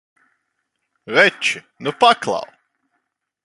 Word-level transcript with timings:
Veči, 1.13 1.59
nu 1.83 1.91
paklau! 1.99 2.47